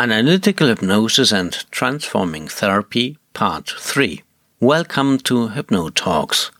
Analytical 0.00 0.68
Hypnosis 0.68 1.32
and 1.32 1.52
Transforming 1.72 2.46
Therapy, 2.46 3.18
Part 3.34 3.74
3. 3.76 4.22
Welcome 4.60 5.18
to 5.18 5.48
HypnoTalks. 5.48 6.52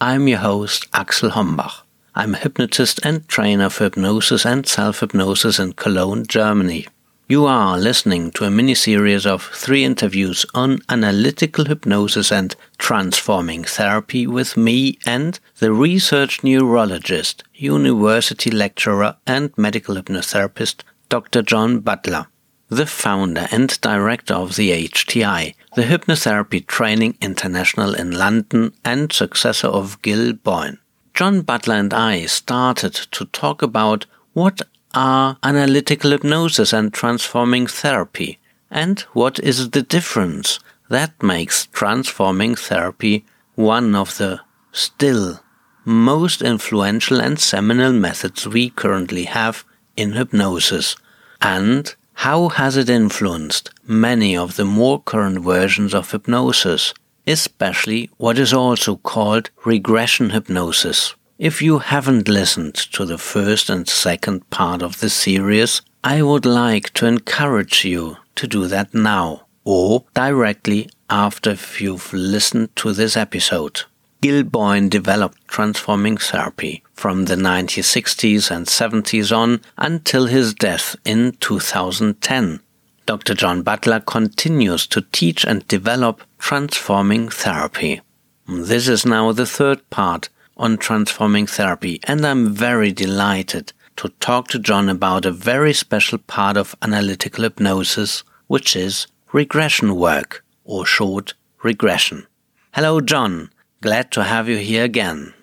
I'm 0.00 0.28
your 0.28 0.38
host, 0.38 0.86
Axel 0.92 1.30
Hombach. 1.30 1.82
I'm 2.14 2.34
a 2.34 2.38
hypnotist 2.38 3.00
and 3.02 3.26
trainer 3.26 3.70
for 3.70 3.84
hypnosis 3.84 4.46
and 4.46 4.68
self 4.68 5.00
hypnosis 5.00 5.58
in 5.58 5.72
Cologne, 5.72 6.28
Germany. 6.28 6.86
You 7.26 7.46
are 7.46 7.76
listening 7.76 8.30
to 8.32 8.44
a 8.44 8.52
mini 8.52 8.76
series 8.76 9.26
of 9.26 9.42
three 9.42 9.82
interviews 9.82 10.46
on 10.54 10.78
analytical 10.88 11.64
hypnosis 11.64 12.30
and 12.30 12.54
transforming 12.78 13.64
therapy 13.64 14.28
with 14.28 14.56
me 14.56 14.96
and 15.04 15.40
the 15.58 15.72
research 15.72 16.44
neurologist, 16.44 17.42
university 17.52 18.52
lecturer, 18.52 19.16
and 19.26 19.50
medical 19.58 19.96
hypnotherapist, 19.96 20.84
Dr. 21.08 21.42
John 21.42 21.80
Butler 21.80 22.28
the 22.68 22.86
founder 22.86 23.46
and 23.50 23.80
director 23.80 24.34
of 24.34 24.56
the 24.56 24.70
HTI, 24.88 25.54
the 25.74 25.82
Hypnotherapy 25.82 26.66
Training 26.66 27.16
International 27.20 27.94
in 27.94 28.10
London 28.10 28.72
and 28.84 29.12
successor 29.12 29.68
of 29.68 30.00
Gil 30.02 30.32
Boyne. 30.32 30.78
John 31.14 31.42
Butler 31.42 31.76
and 31.76 31.94
I 31.94 32.26
started 32.26 32.92
to 32.92 33.24
talk 33.26 33.62
about 33.62 34.06
what 34.32 34.62
are 34.94 35.38
analytical 35.42 36.10
hypnosis 36.10 36.72
and 36.72 36.92
transforming 36.92 37.66
therapy 37.66 38.38
and 38.70 39.00
what 39.12 39.38
is 39.38 39.70
the 39.70 39.82
difference 39.82 40.58
that 40.88 41.22
makes 41.22 41.66
transforming 41.66 42.54
therapy 42.54 43.24
one 43.54 43.94
of 43.94 44.18
the 44.18 44.40
still 44.72 45.40
most 45.84 46.42
influential 46.42 47.20
and 47.20 47.38
seminal 47.38 47.92
methods 47.92 48.46
we 48.46 48.70
currently 48.70 49.24
have 49.24 49.64
in 49.96 50.12
hypnosis 50.12 50.96
and 51.40 51.94
how 52.20 52.48
has 52.48 52.76
it 52.76 52.88
influenced 52.88 53.70
many 53.86 54.36
of 54.36 54.56
the 54.56 54.64
more 54.64 55.00
current 55.00 55.40
versions 55.40 55.94
of 55.94 56.10
hypnosis, 56.10 56.94
especially 57.26 58.10
what 58.16 58.38
is 58.38 58.52
also 58.52 58.96
called 58.96 59.50
regression 59.64 60.30
hypnosis? 60.30 61.14
If 61.38 61.60
you 61.60 61.78
haven't 61.78 62.26
listened 62.28 62.74
to 62.94 63.04
the 63.04 63.18
first 63.18 63.68
and 63.68 63.86
second 63.86 64.48
part 64.48 64.82
of 64.82 65.00
the 65.00 65.10
series, 65.10 65.82
I 66.02 66.22
would 66.22 66.46
like 66.46 66.94
to 66.94 67.06
encourage 67.06 67.84
you 67.84 68.16
to 68.36 68.46
do 68.46 68.66
that 68.66 68.94
now 68.94 69.46
or 69.64 70.04
directly 70.14 70.88
after 71.10 71.56
you've 71.78 72.12
listened 72.14 72.74
to 72.76 72.92
this 72.92 73.16
episode. 73.16 73.82
Gil 74.20 74.44
Boyne 74.44 74.88
developed 74.88 75.46
transforming 75.46 76.16
therapy 76.16 76.82
from 76.94 77.26
the 77.26 77.36
1960s 77.36 78.50
and 78.50 78.66
70s 78.66 79.36
on 79.36 79.60
until 79.76 80.26
his 80.26 80.54
death 80.54 80.96
in 81.04 81.32
2010. 81.40 82.60
Dr. 83.04 83.34
John 83.34 83.62
Butler 83.62 84.00
continues 84.00 84.86
to 84.88 85.02
teach 85.12 85.44
and 85.44 85.66
develop 85.68 86.22
transforming 86.38 87.28
therapy. 87.28 88.00
This 88.48 88.88
is 88.88 89.06
now 89.06 89.32
the 89.32 89.46
third 89.46 89.88
part 89.90 90.28
on 90.56 90.78
transforming 90.78 91.46
therapy, 91.46 92.00
and 92.04 92.26
I'm 92.26 92.52
very 92.52 92.92
delighted 92.92 93.72
to 93.96 94.08
talk 94.20 94.48
to 94.48 94.58
John 94.58 94.88
about 94.88 95.24
a 95.24 95.30
very 95.30 95.72
special 95.72 96.18
part 96.18 96.56
of 96.56 96.74
analytical 96.82 97.44
hypnosis, 97.44 98.24
which 98.46 98.74
is 98.74 99.06
regression 99.32 99.96
work, 99.96 100.44
or 100.64 100.86
short, 100.86 101.34
regression. 101.62 102.26
Hello, 102.72 103.00
John. 103.00 103.50
Glad 103.82 104.10
to 104.12 104.24
have 104.24 104.48
you 104.48 104.56
here 104.56 104.84
again. 104.84 105.34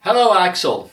Hello, 0.00 0.36
Axel. 0.36 0.90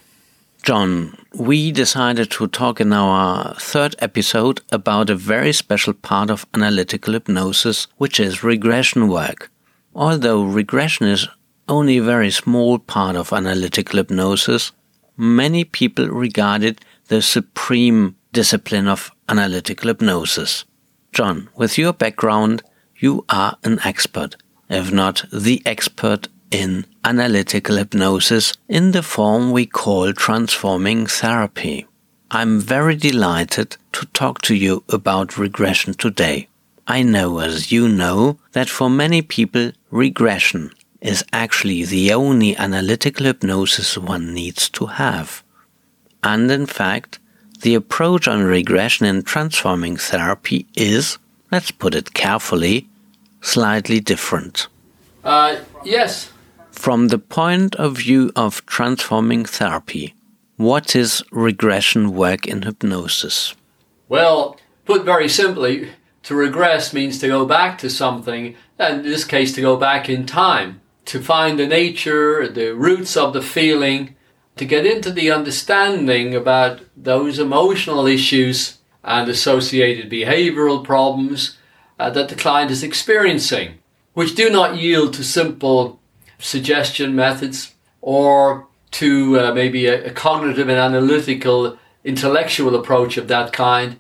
John, 0.64 1.18
we 1.34 1.72
decided 1.72 2.32
to 2.32 2.48
talk 2.48 2.80
in 2.80 2.94
our 2.94 3.54
third 3.56 3.96
episode 4.00 4.62
about 4.72 5.10
a 5.10 5.16
very 5.16 5.52
special 5.52 5.94
part 5.94 6.30
of 6.30 6.46
analytical 6.54 7.14
hypnosis, 7.14 7.88
which 7.98 8.20
is 8.20 8.44
regression 8.44 9.10
work. 9.10 9.52
Although 9.94 10.44
regression 10.44 11.08
is 11.08 11.28
only 11.68 11.98
a 11.98 12.04
very 12.04 12.32
small 12.32 12.80
part 12.80 13.16
of 13.16 13.34
analytical 13.34 13.98
hypnosis, 13.98 14.72
many 15.18 15.66
people 15.66 16.08
regard 16.08 16.64
it 16.64 16.84
the 17.10 17.22
supreme 17.22 18.16
discipline 18.32 18.88
of 18.88 19.12
analytical 19.28 19.90
hypnosis. 19.90 20.64
John, 21.12 21.50
with 21.56 21.78
your 21.78 21.94
background, 21.94 22.64
you 22.98 23.26
are 23.30 23.58
an 23.64 23.80
expert, 23.84 24.38
if 24.70 24.92
not 24.92 25.26
the 25.32 25.62
expert 25.66 26.28
in 26.52 26.86
analytical 27.04 27.78
hypnosis 27.78 28.54
in 28.68 28.92
the 28.92 29.04
form 29.04 29.52
we 29.52 29.66
call 29.66 30.14
transforming 30.14 31.06
therapy. 31.06 31.86
I'm 32.32 32.60
very 32.60 32.96
delighted 32.96 33.78
to 33.94 34.06
talk 34.08 34.42
to 34.42 34.56
you 34.56 34.84
about 34.90 35.38
regression 35.38 35.94
today. 35.94 36.48
I 36.88 37.02
know, 37.02 37.40
as 37.40 37.72
you 37.72 37.88
know, 37.88 38.40
that 38.52 38.70
for 38.70 38.90
many 38.90 39.22
people, 39.22 39.72
regression 39.90 40.72
is 41.02 41.24
actually 41.32 41.84
the 41.86 42.14
only 42.14 42.56
analytical 42.58 43.26
hypnosis 43.26 43.98
one 43.98 44.34
needs 44.34 44.70
to 44.70 44.86
have. 44.88 45.44
And 46.24 46.50
in 46.52 46.66
fact, 46.66 47.20
the 47.62 47.76
approach 47.76 48.28
on 48.28 48.44
regression 48.44 49.06
in 49.06 49.24
transforming 49.24 49.98
therapy 49.98 50.68
is, 50.76 51.18
let's 51.52 51.72
put 51.72 51.96
it 51.96 52.14
carefully, 52.14 52.88
slightly 53.42 54.00
different. 54.00 54.68
Uh, 55.24 55.58
yes, 55.84 56.32
from 56.76 57.08
the 57.08 57.18
point 57.18 57.76
of 57.76 57.98
view 57.98 58.32
of 58.36 58.66
transforming 58.66 59.46
therapy, 59.46 60.14
what 60.58 60.96
is 60.96 61.24
regression 61.32 62.14
work 62.14 62.46
in 62.46 62.62
hypnosis? 62.62 63.56
Well, 64.08 64.58
put 64.86 65.04
very 65.04 65.28
simply, 65.28 65.90
to 66.24 66.36
regress 66.36 66.94
means 66.94 67.20
to 67.20 67.28
go 67.28 67.46
back 67.46 67.78
to 67.80 67.90
something, 67.90 68.56
and 68.78 68.98
in 68.98 69.04
this 69.04 69.26
case, 69.26 69.54
to 69.54 69.62
go 69.62 69.78
back 69.78 70.10
in 70.10 70.26
time, 70.26 70.82
to 71.06 71.22
find 71.22 71.58
the 71.58 71.68
nature, 71.68 72.48
the 72.48 72.76
roots 72.76 73.18
of 73.18 73.34
the 73.34 73.42
feeling, 73.42 74.16
to 74.56 74.66
get 74.66 74.86
into 74.86 75.12
the 75.12 75.32
understanding 75.32 76.34
about 76.34 76.82
those 76.96 77.40
emotional 77.40 78.06
issues 78.06 78.78
and 79.04 79.30
associated 79.30 80.10
behavioral 80.10 80.84
problems 80.84 81.58
uh, 82.00 82.10
that 82.10 82.30
the 82.30 82.36
client 82.36 82.72
is 82.72 82.84
experiencing, 82.84 83.80
which 84.14 84.36
do 84.36 84.50
not 84.50 84.78
yield 84.78 85.14
to 85.14 85.24
simple 85.24 86.00
suggestion 86.40 87.16
methods 87.16 87.74
or 88.02 88.68
to 88.92 89.40
uh, 89.40 89.54
maybe 89.54 89.88
a, 89.88 90.06
a 90.06 90.12
cognitive 90.12 90.70
and 90.70 90.80
analytical 90.80 91.78
intellectual 92.04 92.76
approach 92.76 93.18
of 93.18 93.28
that 93.28 93.52
kind. 93.52 94.00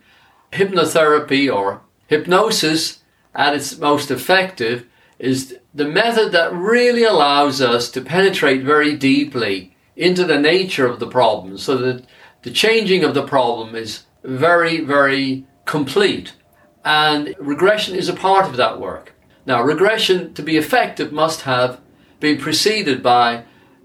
Hypnotherapy 0.53 1.53
or 1.53 1.81
hypnosis 2.07 2.99
at 3.33 3.55
its 3.55 3.77
most 3.77 4.11
effective 4.11 4.85
is 5.19 5.57
the 5.73 5.87
method 5.87 6.31
that 6.31 6.53
really 6.53 7.03
allows 7.03 7.61
us 7.61 7.89
to 7.91 8.01
penetrate 8.01 8.63
very 8.63 8.95
deeply 8.95 9.75
into 9.95 10.23
the 10.23 10.39
nature 10.39 10.85
of 10.85 10.99
the 10.99 11.07
problem 11.07 11.57
so 11.57 11.77
that 11.77 12.05
the 12.43 12.51
changing 12.51 13.03
of 13.03 13.13
the 13.13 13.25
problem 13.25 13.75
is 13.75 14.03
very, 14.23 14.81
very 14.81 15.45
complete. 15.65 16.33
And 16.83 17.33
regression 17.39 17.95
is 17.95 18.09
a 18.09 18.13
part 18.13 18.45
of 18.45 18.57
that 18.57 18.79
work. 18.79 19.13
Now, 19.45 19.61
regression 19.61 20.33
to 20.35 20.43
be 20.43 20.57
effective 20.57 21.11
must 21.11 21.41
have 21.41 21.79
been 22.19 22.37
preceded 22.37 23.03
by 23.03 23.43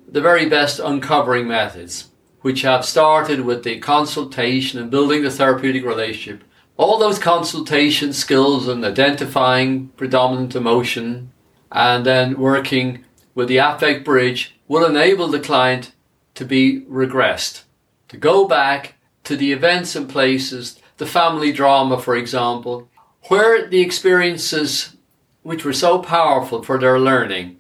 the 0.08 0.20
very 0.20 0.48
best 0.48 0.80
uncovering 0.80 1.46
methods, 1.46 2.08
which 2.41 2.62
have 2.62 2.84
started 2.84 3.42
with 3.42 3.62
the 3.64 3.78
consultation 3.78 4.80
and 4.80 4.91
building 4.91 5.22
the 5.22 5.30
therapeutic 5.30 5.84
relationship. 5.84 6.44
All 6.76 6.98
those 6.98 7.19
consultation 7.19 8.12
skills 8.12 8.66
and 8.66 8.84
identifying 8.84 9.88
predominant 9.96 10.56
emotion 10.56 11.32
and 11.70 12.04
then 12.04 12.38
working 12.38 13.04
with 13.34 13.48
the 13.48 13.58
affect 13.58 14.04
bridge 14.04 14.56
will 14.66 14.84
enable 14.84 15.28
the 15.28 15.40
client 15.40 15.92
to 16.34 16.44
be 16.44 16.80
regressed, 16.82 17.64
to 18.08 18.16
go 18.16 18.48
back 18.48 18.94
to 19.24 19.36
the 19.36 19.52
events 19.52 19.94
and 19.94 20.08
places, 20.08 20.80
the 20.96 21.06
family 21.06 21.52
drama, 21.52 22.00
for 22.00 22.16
example, 22.16 22.88
where 23.28 23.69
the 23.69 23.81
experiences 23.81 24.96
which 25.43 25.64
were 25.64 25.72
so 25.72 25.99
powerful 25.99 26.62
for 26.62 26.78
their 26.78 26.99
learning 26.99 27.59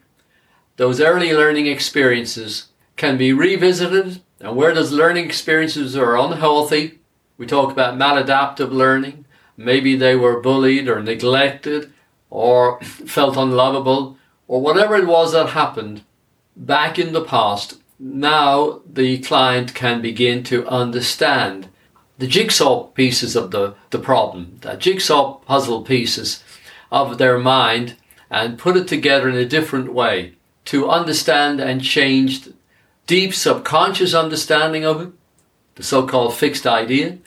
those 0.80 0.98
early 0.98 1.30
learning 1.34 1.66
experiences 1.66 2.68
can 2.96 3.18
be 3.18 3.34
revisited 3.34 4.22
and 4.40 4.56
where 4.56 4.72
those 4.72 4.90
learning 4.90 5.26
experiences 5.26 5.94
are 5.94 6.16
unhealthy, 6.16 7.00
we 7.36 7.46
talk 7.46 7.70
about 7.70 7.98
maladaptive 7.98 8.70
learning. 8.70 9.26
Maybe 9.58 9.94
they 9.94 10.16
were 10.16 10.40
bullied 10.40 10.88
or 10.88 11.02
neglected 11.02 11.92
or 12.30 12.80
felt 12.82 13.36
unlovable 13.36 14.16
or 14.48 14.62
whatever 14.62 14.96
it 14.96 15.06
was 15.06 15.32
that 15.32 15.50
happened 15.50 16.02
back 16.56 16.98
in 16.98 17.12
the 17.12 17.26
past. 17.26 17.78
Now 17.98 18.80
the 18.90 19.18
client 19.18 19.74
can 19.74 20.00
begin 20.00 20.42
to 20.44 20.66
understand 20.66 21.68
the 22.16 22.26
jigsaw 22.26 22.84
pieces 22.84 23.36
of 23.36 23.50
the, 23.50 23.74
the 23.90 23.98
problem, 23.98 24.56
the 24.62 24.76
jigsaw 24.76 25.34
puzzle 25.40 25.82
pieces 25.82 26.42
of 26.90 27.18
their 27.18 27.38
mind 27.38 27.96
and 28.30 28.58
put 28.58 28.78
it 28.78 28.88
together 28.88 29.28
in 29.28 29.36
a 29.36 29.44
different 29.44 29.92
way 29.92 30.36
to 30.66 30.88
understand 30.88 31.60
and 31.60 31.82
change 31.82 32.48
deep 33.06 33.34
subconscious 33.34 34.14
understanding 34.14 34.84
of 34.84 35.00
it, 35.00 35.12
the 35.74 35.82
so-called 35.82 36.34
fixed 36.34 36.66
idea, 36.66 37.18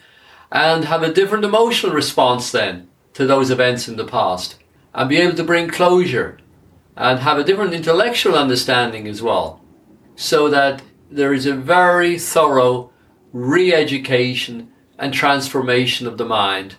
and 0.51 0.85
have 0.85 1.03
a 1.03 1.13
different 1.13 1.44
emotional 1.44 1.94
response 1.94 2.51
then 2.51 2.88
to 3.13 3.25
those 3.25 3.50
events 3.50 3.88
in 3.88 3.95
the 3.95 4.06
past 4.06 4.57
and 4.94 5.09
be 5.09 5.18
able 5.18 5.35
to 5.35 5.44
bring 5.44 5.68
closure 5.68 6.38
and 6.95 7.19
have 7.19 7.38
a 7.38 7.44
different 7.44 7.74
intellectual 7.74 8.35
understanding 8.35 9.07
as 9.07 9.21
well. 9.21 9.62
So 10.15 10.50
that 10.50 10.83
there 11.09 11.33
is 11.33 11.45
a 11.45 11.56
very 11.56 12.19
thorough 12.19 12.91
re 13.31 13.74
education 13.74 14.71
and 15.00 15.13
transformation 15.13 16.06
of 16.06 16.18
the 16.18 16.25
mind. 16.25 16.75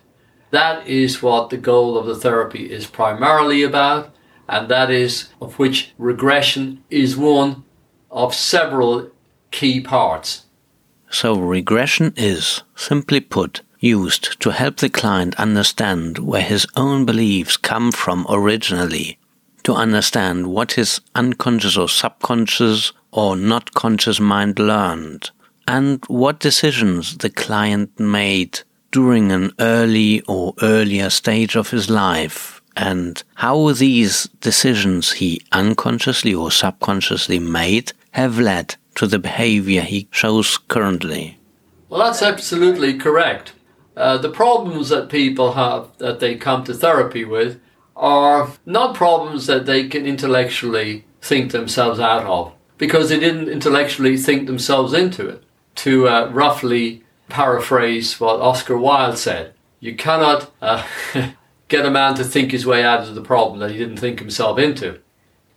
That 0.51 0.87
is 0.87 1.21
what 1.21 1.51
the 1.51 1.57
goal 1.57 1.99
of 1.99 2.07
the 2.07 2.15
therapy 2.15 2.71
is 2.71 2.87
primarily 2.87 3.65
about, 3.65 4.15
and 4.49 4.69
that 4.69 4.91
is 4.91 5.29
of 5.41 5.59
which 5.59 5.93
regression 5.99 6.83
is 6.91 7.17
one 7.17 7.65
of 8.11 8.35
several 8.35 9.11
key 9.51 9.81
parts. 9.81 10.45
So, 11.11 11.39
regression 11.39 12.13
is, 12.17 12.63
simply 12.75 13.21
put, 13.21 13.63
used 13.79 14.41
to 14.41 14.51
help 14.51 14.79
the 14.79 14.89
client 14.89 15.39
understand 15.39 16.19
where 16.19 16.43
his 16.43 16.67
own 16.75 17.05
beliefs 17.05 17.57
come 17.57 17.93
from 17.93 18.27
originally, 18.29 19.19
to 19.63 19.75
understand 19.75 20.47
what 20.49 20.73
his 20.73 21.01
unconscious 21.15 21.77
or 21.77 21.89
subconscious 21.89 22.93
or 23.13 23.37
not 23.37 23.75
conscious 23.75 24.19
mind 24.19 24.59
learned, 24.59 25.31
and 25.69 26.05
what 26.07 26.41
decisions 26.41 27.19
the 27.19 27.31
client 27.31 27.99
made 28.01 28.61
during 28.91 29.33
an 29.33 29.53
early 29.61 30.21
or 30.23 30.55
earlier 30.63 31.11
stage 31.11 31.57
of 31.57 31.71
his 31.71 31.91
life, 31.91 32.54
and 32.77 33.23
how 33.35 33.73
these 33.73 34.25
decisions 34.41 35.13
he 35.13 35.43
unconsciously 35.53 36.35
or 36.35 36.51
subconsciously 36.51 37.39
made 37.39 37.93
have 38.13 38.39
led 38.39 38.77
to 38.95 39.07
the 39.07 39.19
behavior 39.19 39.83
he 39.83 40.09
shows 40.11 40.59
currently. 40.59 41.39
Well, 41.89 42.05
that's 42.05 42.23
absolutely 42.23 42.99
correct. 42.99 43.53
Uh, 43.97 44.19
the 44.19 44.31
problems 44.31 44.89
that 44.89 45.09
people 45.09 45.53
have 45.53 45.97
that 45.99 46.21
they 46.21 46.37
come 46.37 46.65
to 46.65 46.75
therapy 46.75 47.25
with 47.25 47.61
are 47.97 48.51
not 48.67 48.95
problems 48.95 49.47
that 49.47 49.67
they 49.67 49.89
can 49.89 50.05
intellectually 50.05 51.05
think 51.21 51.53
themselves 51.53 52.01
out 52.01 52.25
of 52.25 52.53
because 52.79 53.09
they 53.09 53.21
didn't 53.21 53.49
intellectually 53.49 54.17
think 54.17 54.47
themselves 54.47 54.93
into 54.93 55.29
it. 55.29 55.43
To 55.77 56.09
uh, 56.09 56.31
roughly 56.33 57.03
paraphrase 57.29 58.21
what 58.21 58.41
Oscar 58.41 58.77
Wilde 58.77 59.19
said, 59.19 59.55
you 59.81 59.97
cannot 59.97 60.53
uh, 60.63 60.85
get 61.75 61.87
a 61.87 61.91
man 61.91 62.15
to 62.15 62.25
think 62.25 62.53
his 62.53 62.65
way 62.65 62.85
out 62.85 63.09
of 63.09 63.17
the 63.17 63.21
problem 63.21 63.59
that 63.59 63.71
he 63.73 63.79
didn't 63.79 63.97
think 63.97 64.21
himself 64.21 64.59
into. 64.59 65.01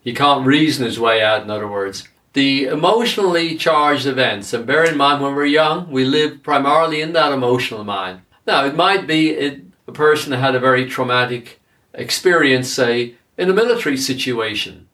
He 0.01 0.13
can't 0.13 0.47
reason 0.47 0.85
his 0.85 0.99
way 0.99 1.21
out, 1.21 1.43
in 1.43 1.51
other 1.51 1.67
words. 1.67 2.07
The 2.33 2.65
emotionally 2.65 3.55
charged 3.55 4.07
events, 4.07 4.51
and 4.51 4.65
bear 4.65 4.83
in 4.83 4.97
mind 4.97 5.21
when 5.21 5.35
we're 5.35 5.45
young, 5.45 5.91
we 5.91 6.05
live 6.05 6.41
primarily 6.41 7.01
in 7.01 7.13
that 7.13 7.31
emotional 7.31 7.83
mind. 7.83 8.21
Now, 8.47 8.65
it 8.65 8.75
might 8.75 9.05
be 9.05 9.29
it, 9.29 9.61
a 9.87 9.91
person 9.91 10.31
that 10.31 10.37
had 10.37 10.55
a 10.55 10.59
very 10.59 10.87
traumatic 10.87 11.59
experience, 11.93 12.71
say, 12.71 13.15
in 13.37 13.49
a 13.49 13.53
military 13.53 13.97
situation, 13.97 14.87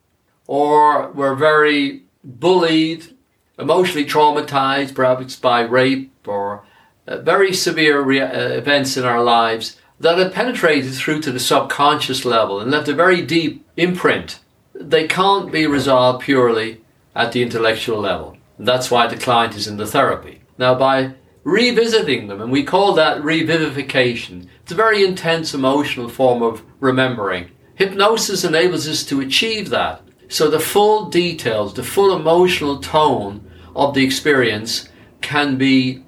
or 0.46 1.10
were 1.12 1.34
very 1.34 2.02
bullied, 2.22 3.16
emotionally 3.58 4.06
traumatized, 4.06 4.94
perhaps 4.94 5.36
by 5.36 5.60
rape 5.62 6.12
or 6.26 6.64
uh, 7.06 7.18
very 7.18 7.52
severe 7.52 8.00
re- 8.00 8.20
uh, 8.20 8.48
events 8.48 8.96
in 8.96 9.04
our 9.04 9.22
lives 9.22 9.78
that 10.00 10.18
have 10.18 10.32
penetrated 10.32 10.94
through 10.94 11.20
to 11.22 11.32
the 11.32 11.40
subconscious 11.40 12.24
level 12.24 12.60
and 12.60 12.70
left 12.70 12.88
a 12.88 12.94
very 12.94 13.22
deep 13.22 13.66
imprint. 13.76 14.40
They 14.74 15.06
can't 15.06 15.52
be 15.52 15.66
resolved 15.66 16.24
purely 16.24 16.82
at 17.14 17.32
the 17.32 17.42
intellectual 17.42 18.00
level. 18.00 18.36
That's 18.58 18.90
why 18.90 19.06
the 19.06 19.16
client 19.16 19.56
is 19.56 19.66
in 19.66 19.76
the 19.76 19.86
therapy. 19.86 20.40
Now, 20.58 20.74
by 20.74 21.14
revisiting 21.44 22.26
them, 22.26 22.40
and 22.40 22.50
we 22.50 22.64
call 22.64 22.94
that 22.94 23.18
revivification. 23.18 24.48
It's 24.62 24.72
a 24.72 24.76
very 24.76 25.04
intense 25.04 25.54
emotional 25.54 26.08
form 26.08 26.42
of 26.42 26.62
remembering. 26.80 27.50
Hypnosis 27.74 28.44
enables 28.44 28.88
us 28.88 29.04
to 29.04 29.20
achieve 29.20 29.68
that. 29.70 30.00
So 30.28 30.50
the 30.50 30.60
full 30.60 31.10
details, 31.10 31.74
the 31.74 31.84
full 31.84 32.16
emotional 32.16 32.78
tone 32.78 33.50
of 33.76 33.94
the 33.94 34.04
experience 34.04 34.88
can 35.20 35.56
be, 35.56 36.03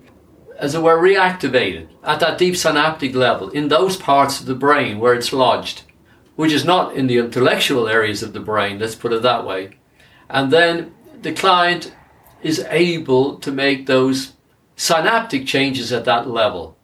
as 0.58 0.74
it 0.74 0.82
were, 0.82 0.98
reactivated 0.98 1.88
at 2.02 2.20
that 2.20 2.38
deep 2.38 2.56
synaptic 2.56 3.14
level 3.14 3.50
in 3.50 3.68
those 3.68 3.96
parts 3.96 4.40
of 4.40 4.46
the 4.46 4.54
brain 4.54 4.98
where 4.98 5.14
it's 5.14 5.32
lodged, 5.32 5.82
which 6.34 6.52
is 6.52 6.64
not 6.64 6.94
in 6.94 7.06
the 7.06 7.18
intellectual 7.18 7.88
areas 7.88 8.22
of 8.22 8.32
the 8.32 8.40
brain, 8.40 8.78
let's 8.78 8.94
put 8.94 9.12
it 9.12 9.22
that 9.22 9.46
way. 9.46 9.76
And 10.28 10.52
then 10.52 10.94
the 11.22 11.32
client 11.32 11.94
is 12.42 12.60
able 12.70 13.38
to 13.38 13.50
make 13.50 13.86
those 13.86 14.32
synaptic 14.76 15.46
changes 15.46 15.92
at 15.92 16.04
that 16.04 16.28
level. 16.28 16.76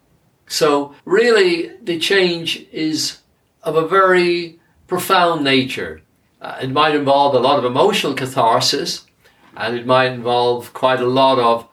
So 0.47 0.95
really 1.05 1.71
the 1.81 1.99
change 1.99 2.65
is 2.71 3.19
of 3.61 3.75
a 3.75 3.87
very 3.87 4.59
profound 4.87 5.43
nature. 5.43 6.01
Uh, 6.41 6.59
it 6.61 6.71
might 6.71 6.95
involve 6.95 7.35
a 7.35 7.39
lot 7.39 7.59
of 7.59 7.65
emotional 7.65 8.13
catharsis 8.13 9.05
and 9.55 9.77
it 9.77 9.85
might 9.85 10.11
involve 10.11 10.73
quite 10.73 10.99
a 10.99 11.07
lot 11.07 11.39
of 11.39 11.67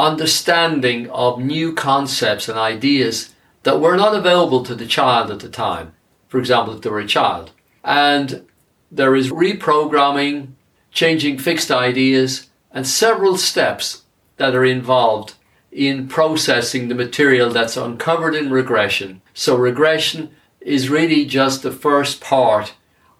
understanding 0.00 1.10
of 1.10 1.38
new 1.38 1.74
concepts 1.74 2.48
and 2.48 2.58
ideas 2.58 3.34
that 3.62 3.80
were 3.80 3.96
not 3.96 4.14
available 4.14 4.64
to 4.64 4.74
the 4.74 4.86
child 4.86 5.30
at 5.30 5.40
the 5.40 5.48
time. 5.48 5.92
For 6.28 6.38
example, 6.38 6.74
if 6.74 6.82
they 6.82 6.90
were 6.90 7.00
a 7.00 7.06
child. 7.06 7.52
And 7.84 8.46
there 8.90 9.14
is 9.14 9.30
reprogramming, 9.30 10.52
changing 10.90 11.38
fixed 11.38 11.70
ideas, 11.70 12.48
and 12.72 12.86
several 12.86 13.36
steps 13.36 14.02
that 14.36 14.54
are 14.54 14.64
involved 14.64 15.34
in 15.70 16.08
processing 16.08 16.88
the 16.88 16.94
material 16.94 17.50
that's 17.50 17.76
uncovered 17.76 18.34
in 18.34 18.50
regression. 18.50 19.22
So 19.34 19.56
regression 19.56 20.30
is 20.60 20.90
really 20.90 21.24
just 21.24 21.62
the 21.62 21.70
first 21.70 22.20
part 22.20 22.74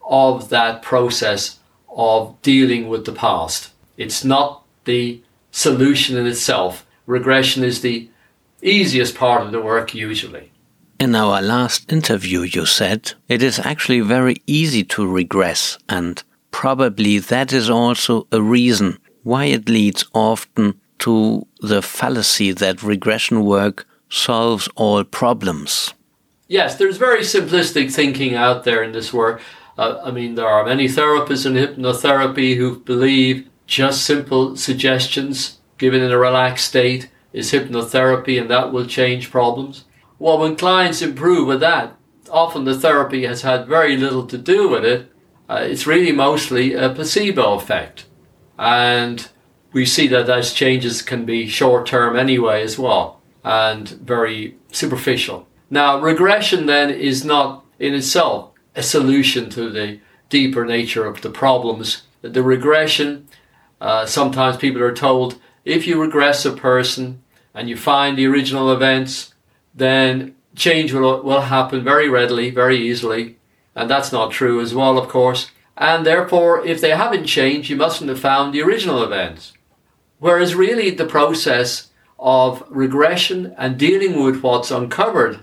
of 0.08 0.48
that 0.48 0.82
process 0.82 1.58
of 1.88 2.40
dealing 2.42 2.88
with 2.88 3.04
the 3.04 3.12
past. 3.12 3.70
It's 3.96 4.24
not 4.24 4.64
the 4.84 5.22
solution 5.50 6.16
in 6.16 6.26
itself. 6.26 6.86
Regression 7.06 7.64
is 7.64 7.80
the 7.80 8.08
easiest 8.62 9.14
part 9.14 9.42
of 9.42 9.52
the 9.52 9.60
work 9.60 9.94
usually. 9.94 10.50
In 10.98 11.14
our 11.14 11.40
last 11.40 11.90
interview, 11.90 12.42
you 12.42 12.66
said 12.66 13.12
it 13.28 13.42
is 13.42 13.58
actually 13.58 14.00
very 14.00 14.36
easy 14.46 14.84
to 14.84 15.06
regress, 15.06 15.78
and 15.88 16.22
probably 16.50 17.18
that 17.18 17.52
is 17.52 17.70
also 17.70 18.26
a 18.30 18.42
reason 18.42 18.98
why 19.22 19.46
it 19.46 19.68
leads 19.68 20.04
often 20.12 20.78
to 20.98 21.46
the 21.60 21.80
fallacy 21.80 22.52
that 22.52 22.82
regression 22.82 23.44
work 23.44 23.86
solves 24.10 24.68
all 24.76 25.02
problems. 25.04 25.94
Yes, 26.48 26.76
there's 26.76 26.98
very 26.98 27.20
simplistic 27.20 27.92
thinking 27.92 28.34
out 28.34 28.64
there 28.64 28.82
in 28.82 28.92
this 28.92 29.12
work. 29.12 29.40
Uh, 29.78 30.00
I 30.04 30.10
mean, 30.10 30.34
there 30.34 30.48
are 30.48 30.66
many 30.66 30.88
therapists 30.88 31.46
in 31.46 31.54
hypnotherapy 31.54 32.56
who 32.56 32.80
believe 32.80 33.48
just 33.70 34.04
simple 34.04 34.56
suggestions 34.56 35.60
given 35.78 36.02
in 36.02 36.10
a 36.10 36.18
relaxed 36.18 36.66
state 36.66 37.08
is 37.32 37.52
hypnotherapy 37.52 38.38
and 38.38 38.50
that 38.50 38.72
will 38.72 38.84
change 38.84 39.30
problems. 39.30 39.84
Well, 40.18 40.38
when 40.38 40.56
clients 40.56 41.00
improve 41.00 41.46
with 41.46 41.60
that, 41.60 41.96
often 42.28 42.64
the 42.64 42.78
therapy 42.78 43.24
has 43.26 43.42
had 43.42 43.68
very 43.68 43.96
little 43.96 44.26
to 44.26 44.36
do 44.36 44.68
with 44.68 44.84
it. 44.84 45.10
Uh, 45.48 45.60
it's 45.62 45.86
really 45.86 46.10
mostly 46.10 46.74
a 46.74 46.90
placebo 46.90 47.54
effect. 47.54 48.06
And 48.58 49.28
we 49.72 49.86
see 49.86 50.08
that 50.08 50.26
those 50.26 50.52
changes 50.52 51.00
can 51.00 51.24
be 51.24 51.46
short 51.46 51.86
term 51.86 52.16
anyway 52.16 52.62
as 52.62 52.76
well 52.76 53.20
and 53.44 53.88
very 53.88 54.56
superficial. 54.72 55.46
Now, 55.70 56.00
regression 56.00 56.66
then 56.66 56.90
is 56.90 57.24
not 57.24 57.64
in 57.78 57.94
itself 57.94 58.50
a 58.74 58.82
solution 58.82 59.48
to 59.50 59.70
the 59.70 60.00
deeper 60.28 60.64
nature 60.64 61.06
of 61.06 61.22
the 61.22 61.30
problems. 61.30 62.02
The 62.22 62.42
regression, 62.42 63.28
uh, 63.80 64.06
sometimes 64.06 64.56
people 64.56 64.82
are 64.82 64.94
told 64.94 65.40
if 65.64 65.86
you 65.86 66.00
regress 66.00 66.44
a 66.44 66.52
person 66.52 67.22
and 67.54 67.68
you 67.68 67.76
find 67.76 68.16
the 68.16 68.26
original 68.26 68.72
events, 68.72 69.34
then 69.74 70.34
change 70.54 70.92
will, 70.92 71.22
will 71.22 71.42
happen 71.42 71.82
very 71.82 72.08
readily, 72.08 72.50
very 72.50 72.76
easily. 72.76 73.36
And 73.74 73.88
that's 73.88 74.12
not 74.12 74.32
true 74.32 74.60
as 74.60 74.74
well, 74.74 74.98
of 74.98 75.08
course. 75.08 75.50
And 75.76 76.04
therefore, 76.04 76.64
if 76.66 76.80
they 76.80 76.90
haven't 76.90 77.26
changed, 77.26 77.70
you 77.70 77.76
mustn't 77.76 78.10
have 78.10 78.20
found 78.20 78.52
the 78.52 78.62
original 78.62 79.02
events. 79.02 79.52
Whereas 80.18 80.54
really 80.54 80.90
the 80.90 81.06
process 81.06 81.88
of 82.18 82.62
regression 82.68 83.54
and 83.56 83.78
dealing 83.78 84.22
with 84.22 84.42
what's 84.42 84.70
uncovered 84.70 85.40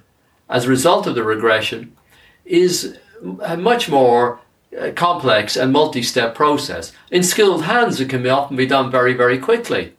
as 0.48 0.66
a 0.66 0.70
result 0.70 1.08
of 1.08 1.16
the 1.16 1.24
regression 1.24 1.96
is 2.46 2.98
much 3.22 3.90
more 3.90 4.40
complex 4.96 5.56
and 5.56 5.72
multi-step 5.72 6.36
process. 6.36 6.92
In 7.12 7.24
skilled 7.24 7.64
hands, 7.64 8.00
it 8.00 8.10
can 8.10 8.24
be 8.24 8.30
often 8.30 8.58
be 8.58 8.66
done 8.66 8.92
very, 8.92 9.14
very 9.14 9.38
quickly. 9.38 9.94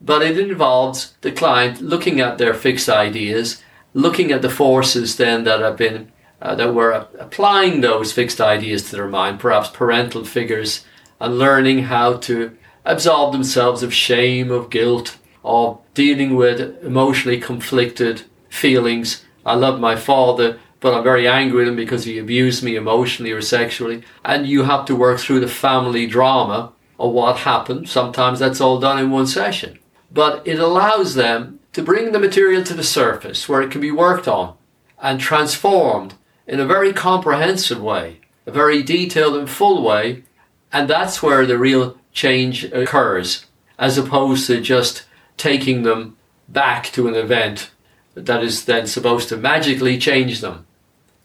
But 0.00 0.22
it 0.22 0.38
involves 0.38 1.14
the 1.20 1.32
client 1.32 1.80
looking 1.80 2.20
at 2.20 2.38
their 2.38 2.54
fixed 2.54 2.88
ideas, 2.88 3.62
looking 3.92 4.32
at 4.32 4.42
the 4.42 4.50
forces 4.50 5.16
then 5.16 5.44
that 5.44 5.60
have 5.60 5.76
been 5.76 6.12
uh, 6.42 6.54
that 6.54 6.74
were 6.74 7.06
applying 7.18 7.80
those 7.80 8.12
fixed 8.12 8.40
ideas 8.40 8.90
to 8.90 8.96
their 8.96 9.08
mind, 9.08 9.40
perhaps 9.40 9.70
parental 9.70 10.24
figures, 10.24 10.84
and 11.18 11.38
learning 11.38 11.84
how 11.84 12.18
to 12.18 12.54
absolve 12.84 13.32
themselves 13.32 13.82
of 13.82 13.94
shame, 13.94 14.50
of 14.50 14.68
guilt, 14.68 15.16
of 15.42 15.80
dealing 15.94 16.36
with 16.36 16.84
emotionally 16.84 17.40
conflicted 17.40 18.22
feelings. 18.50 19.24
I 19.46 19.54
love 19.54 19.80
my 19.80 19.96
father, 19.96 20.58
but 20.84 20.92
I'm 20.92 21.02
very 21.02 21.26
angry 21.26 21.60
with 21.60 21.68
him 21.68 21.76
because 21.76 22.04
he 22.04 22.18
abused 22.18 22.62
me 22.62 22.76
emotionally 22.76 23.32
or 23.32 23.40
sexually. 23.40 24.02
And 24.22 24.46
you 24.46 24.64
have 24.64 24.84
to 24.84 24.94
work 24.94 25.18
through 25.18 25.40
the 25.40 25.48
family 25.48 26.06
drama 26.06 26.74
of 27.00 27.10
what 27.10 27.38
happened. 27.38 27.88
Sometimes 27.88 28.38
that's 28.38 28.60
all 28.60 28.78
done 28.78 28.98
in 28.98 29.10
one 29.10 29.26
session. 29.26 29.78
But 30.12 30.46
it 30.46 30.58
allows 30.58 31.14
them 31.14 31.58
to 31.72 31.82
bring 31.82 32.12
the 32.12 32.18
material 32.18 32.62
to 32.64 32.74
the 32.74 32.84
surface 32.84 33.48
where 33.48 33.62
it 33.62 33.70
can 33.70 33.80
be 33.80 33.90
worked 33.90 34.28
on 34.28 34.58
and 35.00 35.18
transformed 35.18 36.16
in 36.46 36.60
a 36.60 36.66
very 36.66 36.92
comprehensive 36.92 37.80
way, 37.80 38.20
a 38.44 38.50
very 38.50 38.82
detailed 38.82 39.36
and 39.36 39.48
full 39.48 39.82
way. 39.82 40.24
And 40.70 40.86
that's 40.86 41.22
where 41.22 41.46
the 41.46 41.56
real 41.56 41.98
change 42.12 42.64
occurs, 42.64 43.46
as 43.78 43.96
opposed 43.96 44.48
to 44.48 44.60
just 44.60 45.06
taking 45.38 45.82
them 45.82 46.18
back 46.46 46.84
to 46.92 47.08
an 47.08 47.14
event 47.14 47.70
that 48.14 48.44
is 48.44 48.66
then 48.66 48.86
supposed 48.86 49.30
to 49.30 49.38
magically 49.38 49.96
change 49.96 50.42
them 50.42 50.66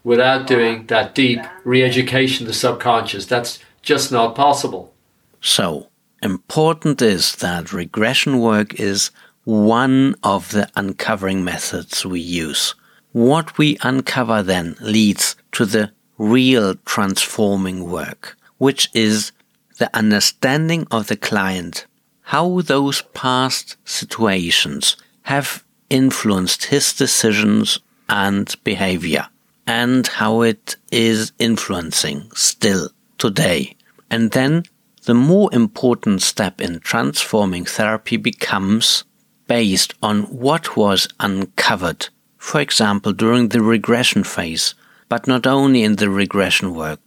without 0.09 0.47
doing 0.47 0.87
that 0.87 1.13
deep 1.13 1.39
re 1.63 1.83
education 1.83 2.43
of 2.43 2.47
the 2.47 2.53
subconscious. 2.65 3.27
That's 3.27 3.59
just 3.83 4.11
not 4.11 4.33
possible. 4.33 4.91
So, 5.39 5.89
important 6.23 6.99
is 6.99 7.35
that 7.35 7.71
regression 7.71 8.39
work 8.39 8.79
is 8.79 9.11
one 9.43 10.15
of 10.23 10.51
the 10.51 10.67
uncovering 10.75 11.43
methods 11.43 12.07
we 12.07 12.21
use. 12.21 12.73
What 13.11 13.59
we 13.59 13.77
uncover 13.83 14.41
then 14.41 14.75
leads 14.81 15.35
to 15.51 15.65
the 15.65 15.91
real 16.17 16.73
transforming 16.85 17.79
work, 17.91 18.35
which 18.57 18.89
is 18.95 19.31
the 19.77 19.95
understanding 19.95 20.87
of 20.89 21.05
the 21.05 21.17
client, 21.17 21.85
how 22.33 22.61
those 22.61 23.03
past 23.13 23.77
situations 23.85 24.97
have 25.33 25.63
influenced 25.91 26.65
his 26.65 26.93
decisions 26.93 27.79
and 28.09 28.55
behavior, 28.63 29.27
and 29.69 30.07
how 30.07 30.41
it 30.41 30.75
is 30.91 31.31
influencing 31.37 32.27
still 32.33 32.89
today. 33.19 33.75
And 34.09 34.31
then 34.31 34.63
the 35.03 35.13
more 35.13 35.47
important 35.53 36.23
step 36.23 36.59
in 36.59 36.79
transforming 36.79 37.65
therapy 37.65 38.17
becomes 38.17 39.03
based 39.45 39.93
on 40.01 40.23
what 40.23 40.75
was 40.75 41.07
uncovered, 41.19 42.09
for 42.35 42.59
example, 42.59 43.13
during 43.13 43.49
the 43.49 43.61
regression 43.61 44.23
phase, 44.23 44.73
but 45.07 45.27
not 45.27 45.45
only 45.45 45.83
in 45.83 45.97
the 45.97 46.09
regression 46.09 46.73
work. 46.73 46.99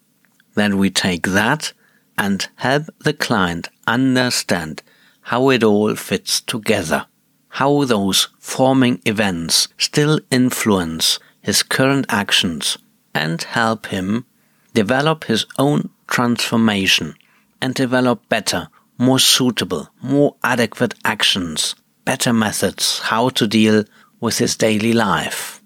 Then 0.55 0.79
we 0.79 0.89
take 0.89 1.27
that 1.27 1.73
and 2.17 2.47
help 2.57 2.85
the 3.01 3.13
client 3.13 3.71
understand 3.89 4.85
how 5.23 5.51
it 5.51 5.65
all 5.65 5.97
fits 5.97 6.41
together, 6.41 7.07
how 7.49 7.85
those 7.87 8.29
forming 8.39 9.01
events 9.05 9.67
still 9.79 10.21
influence 10.31 11.19
his 11.43 11.63
current 11.63 12.07
actions, 12.09 12.79
and 13.15 13.43
help 13.43 13.87
him 13.87 14.25
develop 14.73 15.25
his 15.25 15.45
own 15.59 15.91
transformation 16.07 17.15
and 17.61 17.75
develop 17.75 18.29
better, 18.29 18.69
more 18.97 19.19
suitable, 19.19 19.89
more 20.01 20.37
adequate 20.43 20.95
actions, 21.05 21.75
better 22.05 22.33
methods 22.33 23.01
how 23.01 23.29
to 23.29 23.47
deal 23.47 23.85
with 24.21 24.39
his 24.39 24.57
daily 24.57 24.93
life. 24.93 25.61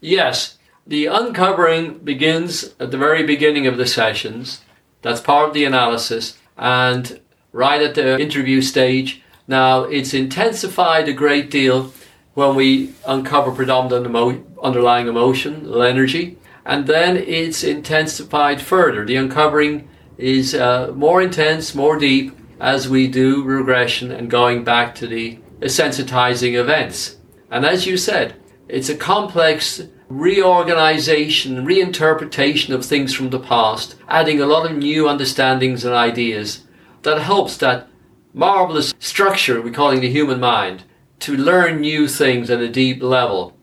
Yes, 0.00 0.58
the 0.86 1.06
uncovering 1.06 1.98
begins 1.98 2.74
at 2.80 2.90
the 2.90 2.98
very 2.98 3.22
beginning 3.22 3.66
of 3.66 3.76
the 3.76 3.86
sessions 3.86 4.60
that's 5.02 5.20
part 5.20 5.48
of 5.48 5.54
the 5.54 5.64
analysis. 5.64 6.36
And 6.56 7.20
right 7.52 7.80
at 7.80 7.94
the 7.94 8.18
interview 8.20 8.60
stage, 8.60 9.22
now 9.46 9.84
it's 9.84 10.14
intensified 10.14 11.08
a 11.08 11.12
great 11.12 11.50
deal 11.50 11.92
when 12.40 12.56
we 12.56 12.94
uncover 13.06 13.52
predominant 13.52 14.06
emo- 14.06 14.42
underlying 14.62 15.06
emotion, 15.06 15.70
energy, 15.74 16.38
and 16.64 16.86
then 16.86 17.18
it's 17.18 17.62
intensified 17.62 18.62
further. 18.62 19.04
The 19.04 19.16
uncovering 19.16 19.88
is 20.16 20.54
uh, 20.54 20.92
more 20.94 21.20
intense, 21.20 21.74
more 21.74 21.98
deep 21.98 22.32
as 22.58 22.88
we 22.88 23.08
do 23.08 23.44
regression 23.44 24.10
and 24.10 24.30
going 24.30 24.64
back 24.64 24.94
to 24.96 25.06
the 25.06 25.38
sensitizing 25.60 26.54
events. 26.54 27.18
And 27.50 27.66
as 27.66 27.86
you 27.86 27.98
said, 27.98 28.36
it's 28.68 28.88
a 28.88 28.96
complex 28.96 29.82
reorganization, 30.08 31.66
reinterpretation 31.66 32.74
of 32.74 32.86
things 32.86 33.12
from 33.12 33.28
the 33.28 33.38
past, 33.38 33.96
adding 34.08 34.40
a 34.40 34.46
lot 34.46 34.70
of 34.70 34.78
new 34.78 35.08
understandings 35.08 35.84
and 35.84 35.94
ideas 35.94 36.62
that 37.02 37.20
helps 37.20 37.58
that 37.58 37.86
marvelous 38.32 38.94
structure 38.98 39.60
we 39.60 39.70
call 39.70 39.90
the 39.90 40.08
human 40.08 40.40
mind 40.40 40.84
to 41.20 41.36
learn 41.36 41.80
new 41.80 42.08
things 42.08 42.50
at 42.50 42.60
a 42.60 42.68
deep 42.68 43.02
level 43.02 43.56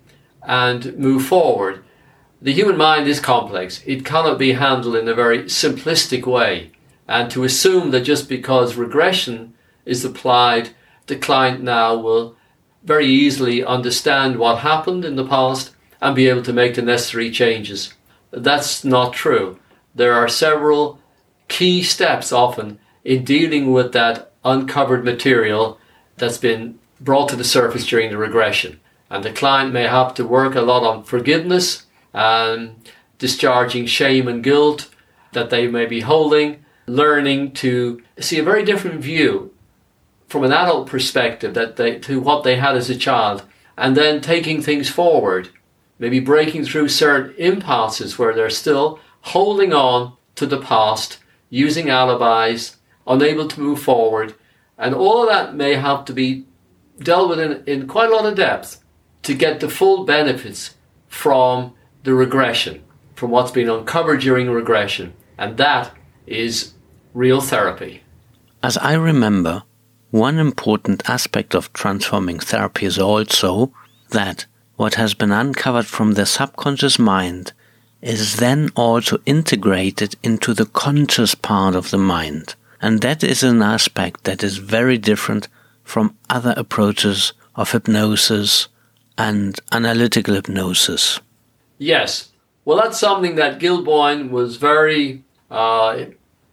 and 0.43 0.97
move 0.97 1.25
forward. 1.25 1.83
The 2.41 2.53
human 2.53 2.77
mind 2.77 3.07
is 3.07 3.19
complex. 3.19 3.81
It 3.85 4.05
cannot 4.05 4.37
be 4.37 4.53
handled 4.53 4.95
in 4.95 5.07
a 5.07 5.13
very 5.13 5.43
simplistic 5.43 6.25
way. 6.25 6.71
And 7.07 7.31
to 7.31 7.43
assume 7.43 7.91
that 7.91 8.01
just 8.01 8.29
because 8.29 8.75
regression 8.75 9.53
is 9.85 10.05
applied, 10.05 10.69
the 11.07 11.15
client 11.15 11.63
now 11.63 11.95
will 11.95 12.35
very 12.83 13.07
easily 13.07 13.63
understand 13.63 14.37
what 14.37 14.59
happened 14.59 15.03
in 15.03 15.15
the 15.15 15.25
past 15.25 15.71
and 15.99 16.15
be 16.15 16.27
able 16.27 16.43
to 16.43 16.53
make 16.53 16.75
the 16.75 16.81
necessary 16.81 17.31
changes. 17.31 17.93
That's 18.31 18.83
not 18.83 19.13
true. 19.13 19.59
There 19.95 20.13
are 20.13 20.27
several 20.27 20.99
key 21.47 21.81
steps 21.81 22.31
often 22.31 22.79
in 23.03 23.23
dealing 23.23 23.71
with 23.71 23.93
that 23.93 24.31
uncovered 24.45 25.03
material 25.03 25.79
that's 26.17 26.37
been 26.37 26.77
brought 26.99 27.29
to 27.29 27.35
the 27.35 27.43
surface 27.43 27.85
during 27.87 28.09
the 28.09 28.17
regression. 28.17 28.79
And 29.09 29.23
the 29.23 29.31
client 29.31 29.73
may 29.73 29.87
have 29.87 30.13
to 30.15 30.27
work 30.27 30.55
a 30.55 30.61
lot 30.61 30.83
on 30.83 31.03
forgiveness 31.03 31.85
and 32.13 32.75
discharging 33.17 33.85
shame 33.85 34.27
and 34.27 34.43
guilt 34.43 34.89
that 35.33 35.49
they 35.49 35.67
may 35.67 35.85
be 35.85 36.01
holding, 36.01 36.65
learning 36.85 37.51
to 37.53 38.01
see 38.19 38.39
a 38.39 38.43
very 38.43 38.63
different 38.63 39.01
view 39.01 39.53
from 40.27 40.43
an 40.43 40.51
adult 40.51 40.87
perspective 40.87 41.53
that 41.53 41.77
they, 41.77 41.99
to 41.99 42.19
what 42.19 42.43
they 42.43 42.57
had 42.57 42.75
as 42.75 42.89
a 42.89 42.97
child, 42.97 43.43
and 43.77 43.95
then 43.95 44.19
taking 44.19 44.61
things 44.61 44.89
forward 44.89 45.49
maybe 45.99 46.19
breaking 46.19 46.65
through 46.65 46.89
certain 46.89 47.35
impasses 47.37 48.17
where 48.17 48.33
they're 48.33 48.49
still 48.49 48.99
holding 49.21 49.73
on 49.73 50.13
to 50.35 50.45
the 50.45 50.59
past, 50.59 51.19
using 51.49 51.89
alibis, 51.89 52.77
unable 53.05 53.47
to 53.47 53.61
move 53.61 53.81
forward. 53.81 54.35
And 54.77 54.93
all 54.93 55.23
of 55.23 55.29
that 55.29 55.55
may 55.55 55.75
have 55.75 56.05
to 56.05 56.13
be 56.13 56.45
dealt 56.99 57.29
with 57.29 57.39
in, 57.39 57.63
in 57.65 57.87
quite 57.87 58.09
a 58.09 58.15
lot 58.15 58.25
of 58.25 58.35
depth 58.35 58.83
to 59.23 59.33
get 59.33 59.59
the 59.59 59.69
full 59.69 60.05
benefits 60.05 60.75
from 61.07 61.73
the 62.03 62.13
regression, 62.13 62.83
from 63.15 63.31
what's 63.31 63.51
been 63.51 63.69
uncovered 63.69 64.21
during 64.21 64.49
regression. 64.49 65.13
And 65.37 65.57
that 65.57 65.93
is 66.25 66.73
real 67.13 67.41
therapy. 67.41 68.03
As 68.63 68.77
I 68.77 68.93
remember, 68.93 69.63
one 70.11 70.39
important 70.39 71.09
aspect 71.09 71.53
of 71.53 71.71
transforming 71.73 72.39
therapy 72.39 72.85
is 72.85 72.97
also 72.97 73.73
that 74.09 74.45
what 74.77 74.95
has 74.95 75.13
been 75.13 75.31
uncovered 75.31 75.85
from 75.85 76.13
the 76.13 76.25
subconscious 76.25 76.97
mind 76.97 77.51
is 78.01 78.37
then 78.37 78.69
also 78.75 79.17
integrated 79.25 80.15
into 80.23 80.53
the 80.53 80.65
conscious 80.65 81.35
part 81.35 81.75
of 81.75 81.89
the 81.89 81.97
mind. 81.97 82.55
And 82.79 83.01
that 83.01 83.23
is 83.23 83.43
an 83.43 83.61
aspect 83.61 84.23
that 84.25 84.43
is 84.43 84.57
very 84.57 84.97
different 84.97 85.47
from 85.87 86.17
other 86.29 86.53
approaches 86.57 87.31
of 87.55 87.71
hypnosis 87.71 88.67
and 89.17 89.59
analytical 89.71 90.35
hypnosis. 90.35 91.19
Yes. 91.77 92.29
Well, 92.65 92.77
that's 92.77 92.99
something 92.99 93.35
that 93.35 93.59
Gil 93.59 93.83
Boyne 93.83 94.29
was 94.29 94.57
very, 94.57 95.23
uh, 95.49 96.05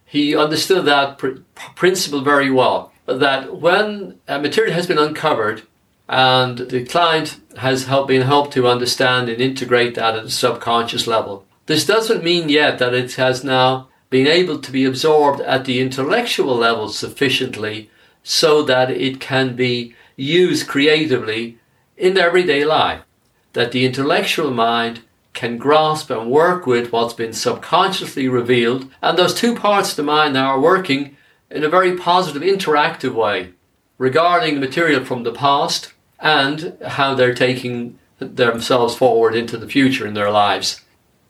he 0.05 0.35
understood 0.35 0.85
that 0.85 1.17
pr- 1.17 1.39
principle 1.75 2.21
very 2.21 2.49
well. 2.49 2.93
That 3.05 3.59
when 3.59 4.19
a 4.27 4.39
material 4.39 4.73
has 4.73 4.87
been 4.87 4.97
uncovered, 4.97 5.63
and 6.07 6.57
the 6.57 6.85
client 6.85 7.39
has 7.57 7.85
been 8.07 8.21
helped 8.21 8.53
to 8.53 8.67
understand 8.67 9.27
and 9.27 9.41
integrate 9.41 9.95
that 9.95 10.15
at 10.15 10.25
a 10.25 10.29
subconscious 10.29 11.07
level. 11.07 11.45
This 11.65 11.85
doesn't 11.85 12.23
mean 12.23 12.47
yet 12.47 12.77
that 12.79 12.93
it 12.93 13.15
has 13.15 13.43
now 13.43 13.89
been 14.09 14.27
able 14.27 14.59
to 14.59 14.71
be 14.71 14.85
absorbed 14.85 15.41
at 15.41 15.65
the 15.65 15.81
intellectual 15.81 16.55
level 16.55 16.89
sufficiently 16.89 17.89
so 18.27 18.63
that 18.63 18.89
it 18.89 19.19
can 19.19 19.55
be 19.55 19.95
used 20.17 20.67
creatively 20.67 21.59
in 21.95 22.17
everyday 22.17 22.65
life. 22.65 23.01
That 23.53 23.71
the 23.71 23.85
intellectual 23.85 24.49
mind 24.49 25.01
can 25.33 25.59
grasp 25.59 26.09
and 26.09 26.31
work 26.31 26.65
with 26.65 26.91
what's 26.91 27.13
been 27.13 27.33
subconsciously 27.33 28.27
revealed, 28.27 28.89
and 28.99 29.15
those 29.15 29.35
two 29.35 29.55
parts 29.55 29.91
of 29.91 29.97
the 29.97 30.03
mind 30.03 30.33
now 30.33 30.47
are 30.47 30.59
working 30.59 31.15
in 31.51 31.63
a 31.63 31.69
very 31.69 31.95
positive, 31.95 32.41
interactive 32.41 33.13
way 33.13 33.53
regarding 33.99 34.55
the 34.55 34.59
material 34.59 35.05
from 35.05 35.21
the 35.21 35.31
past 35.31 35.93
and 36.19 36.75
how 36.83 37.13
they're 37.13 37.35
taking 37.35 37.99
themselves 38.17 38.95
forward 38.95 39.35
into 39.35 39.55
the 39.55 39.67
future 39.67 40.07
in 40.07 40.15
their 40.15 40.31
lives. 40.31 40.81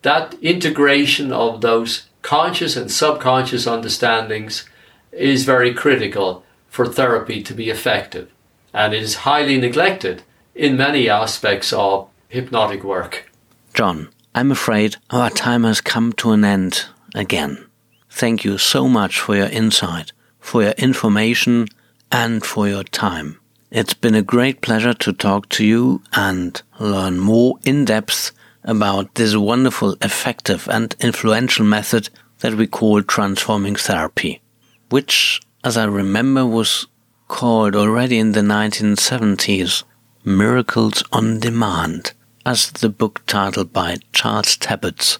That 0.03 0.33
integration 0.41 1.33
of 1.33 1.59
those 1.59 2.07
conscious 2.21 2.77
and 2.77 2.89
subconscious 2.89 3.67
understandings 3.67 4.63
is 5.11 5.43
very 5.43 5.73
critical 5.73 6.44
for 6.75 6.85
therapy 6.85 7.41
to 7.41 7.53
be 7.53 7.69
effective 7.69 8.29
and 8.73 8.93
it 8.93 9.01
is 9.01 9.23
highly 9.23 9.57
neglected 9.57 10.21
in 10.53 10.75
many 10.75 11.07
aspects 11.09 11.71
of 11.71 12.09
hypnotic 12.27 12.83
work. 12.83 13.31
John, 13.73 14.09
I'm 14.35 14.51
afraid 14.51 14.97
our 15.09 15.29
time 15.29 15.63
has 15.63 15.79
come 15.79 16.11
to 16.13 16.31
an 16.31 16.43
end 16.43 16.85
again. 17.15 17.65
Thank 18.09 18.43
you 18.43 18.57
so 18.57 18.89
much 18.89 19.21
for 19.21 19.37
your 19.37 19.47
insight, 19.47 20.11
for 20.41 20.63
your 20.63 20.73
information, 20.73 21.67
and 22.11 22.45
for 22.45 22.67
your 22.67 22.83
time. 22.83 23.39
It's 23.71 23.93
been 23.93 24.15
a 24.15 24.21
great 24.21 24.59
pleasure 24.59 24.93
to 24.93 25.13
talk 25.13 25.47
to 25.49 25.65
you 25.65 26.01
and 26.11 26.61
learn 26.77 27.19
more 27.19 27.57
in 27.63 27.85
depth 27.85 28.33
about 28.65 29.15
this 29.15 29.37
wonderful, 29.37 29.95
effective, 30.01 30.67
and 30.69 30.93
influential 30.99 31.65
method 31.65 32.09
that 32.39 32.55
we 32.55 32.67
call 32.67 33.01
transforming 33.01 33.75
therapy, 33.77 34.41
which, 34.89 35.39
as 35.65 35.77
I 35.77 35.85
remember, 35.85 36.45
was 36.45 36.85
called 37.27 37.75
already 37.75 38.19
in 38.19 38.33
the 38.33 38.41
1970s 38.41 39.83
Miracles 40.23 41.03
on 41.11 41.39
Demand, 41.39 42.13
as 42.45 42.69
the 42.69 42.87
book 42.89 43.23
titled 43.25 43.73
by 43.73 43.97
Charles 44.13 44.57
Tebbetts, 44.57 45.17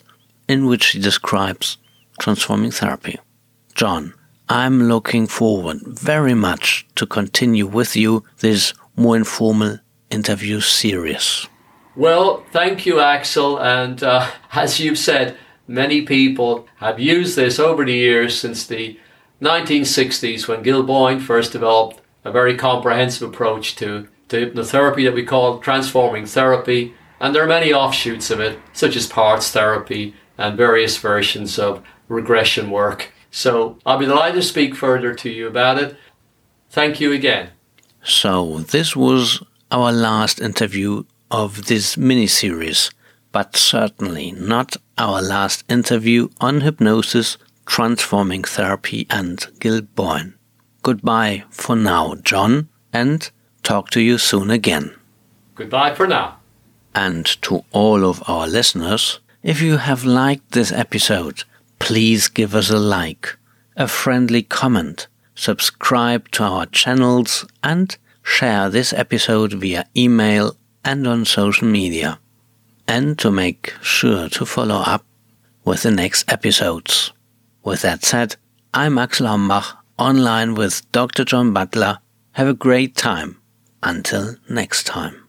in 0.47 0.67
which 0.67 0.89
he 0.91 0.99
describes 0.99 1.79
transforming 2.19 2.69
therapy. 2.69 3.17
John, 3.73 4.13
I'm 4.47 4.83
looking 4.83 5.25
forward 5.25 5.81
very 5.81 6.35
much 6.35 6.85
to 6.93 7.07
continue 7.07 7.65
with 7.65 7.95
you 7.95 8.23
this 8.41 8.75
more 8.95 9.15
informal 9.15 9.79
interview 10.11 10.61
series. 10.61 11.47
Well, 11.95 12.45
thank 12.51 12.85
you, 12.85 12.99
Axel. 12.99 13.57
And 13.57 14.03
uh, 14.03 14.29
as 14.51 14.79
you've 14.79 14.99
said, 14.99 15.37
many 15.67 16.03
people 16.03 16.67
have 16.75 16.99
used 16.99 17.35
this 17.35 17.57
over 17.57 17.83
the 17.83 17.93
years 17.93 18.39
since 18.39 18.67
the 18.67 18.99
1960s 19.45 20.47
when 20.47 20.63
Gil 20.63 20.83
Boyne 20.83 21.19
first 21.19 21.51
developed 21.51 22.01
a 22.23 22.31
very 22.31 22.55
comprehensive 22.57 23.29
approach 23.29 23.75
to, 23.75 24.07
to 24.29 24.45
hypnotherapy 24.45 25.05
that 25.05 25.13
we 25.13 25.23
call 25.23 25.59
transforming 25.59 26.25
therapy. 26.25 26.93
And 27.19 27.33
there 27.33 27.43
are 27.43 27.47
many 27.47 27.71
offshoots 27.71 28.29
of 28.31 28.39
it, 28.39 28.59
such 28.73 28.95
as 28.95 29.07
parts 29.07 29.51
therapy 29.51 30.15
and 30.37 30.57
various 30.57 30.97
versions 30.97 31.57
of 31.59 31.83
regression 32.07 32.69
work. 32.71 33.13
So 33.31 33.77
I'll 33.85 33.99
be 33.99 34.05
delighted 34.05 34.35
to 34.35 34.41
speak 34.41 34.75
further 34.75 35.13
to 35.13 35.29
you 35.29 35.47
about 35.47 35.77
it. 35.77 35.95
Thank 36.69 36.99
you 36.99 37.13
again. 37.13 37.51
So, 38.03 38.59
this 38.59 38.95
was 38.95 39.41
our 39.71 39.91
last 39.91 40.39
interview 40.39 41.03
of 41.31 41.65
this 41.65 41.97
mini 41.97 42.27
series, 42.27 42.91
but 43.31 43.55
certainly 43.55 44.31
not 44.31 44.77
our 44.97 45.21
last 45.21 45.63
interview 45.67 46.29
on 46.39 46.61
hypnosis, 46.61 47.37
transforming 47.65 48.43
therapy, 48.43 49.07
and 49.10 49.45
Gil 49.60 49.81
Boyne. 49.81 50.36
Goodbye 50.84 51.43
for 51.50 51.75
now, 51.75 52.15
John, 52.24 52.69
and 52.93 53.29
talk 53.63 53.89
to 53.91 54.01
you 54.01 54.17
soon 54.17 54.51
again. 54.51 54.95
Goodbye 55.55 55.95
for 55.95 56.07
now. 56.07 56.38
And 56.93 57.25
to 57.41 57.65
all 57.72 58.05
of 58.05 58.24
our 58.27 58.48
listeners, 58.48 59.19
if 59.43 59.62
you 59.62 59.77
have 59.77 60.05
liked 60.05 60.51
this 60.51 60.72
episode, 60.72 61.43
please 61.79 62.27
give 62.27 62.55
us 62.55 62.69
a 62.69 62.79
like, 62.79 63.36
a 63.75 63.88
friendly 63.88 64.43
comment, 64.43 65.07
subscribe 65.36 66.31
to 66.31 66.43
our 66.43 66.65
channels, 66.67 67.45
and 67.63 67.98
share 68.24 68.69
this 68.69 68.93
episode 68.93 69.53
via 69.53 69.86
email 69.95 70.55
and 70.84 71.07
on 71.07 71.25
social 71.25 71.67
media. 71.67 72.19
And 72.88 73.17
to 73.19 73.31
make 73.31 73.74
sure 73.81 74.29
to 74.29 74.45
follow 74.45 74.75
up 74.75 75.03
with 75.63 75.84
the 75.84 75.91
next 75.91 76.31
episodes. 76.31 77.12
With 77.65 77.81
that 77.81 78.05
said, 78.05 78.36
I'm 78.75 79.00
Axel 79.00 79.25
Hombach, 79.25 79.75
online 79.98 80.53
with 80.53 80.89
Dr. 80.91 81.25
John 81.25 81.51
Butler. 81.51 81.98
Have 82.34 82.48
a 82.48 82.53
great 82.53 82.95
time. 82.95 83.41
Until 83.81 84.36
next 84.48 84.84
time. 84.84 85.25